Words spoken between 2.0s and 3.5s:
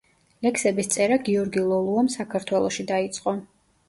საქართველოში დაიწყო.